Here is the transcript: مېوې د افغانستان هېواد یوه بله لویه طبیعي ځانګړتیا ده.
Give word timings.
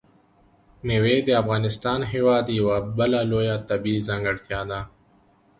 مېوې 0.85 1.15
د 1.27 1.29
افغانستان 1.41 1.99
هېواد 2.13 2.45
یوه 2.59 2.77
بله 2.97 3.19
لویه 3.31 3.55
طبیعي 3.69 4.01
ځانګړتیا 4.09 4.61
ده. 4.69 4.81